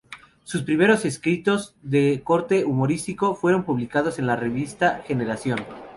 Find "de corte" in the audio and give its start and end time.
1.83-2.65